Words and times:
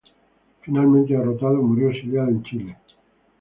Finalmente 0.61 1.13
derrotado, 1.13 1.61
murió 1.61 1.91
exiliado 1.91 2.29
en 2.29 2.41
Chile. 2.41 2.77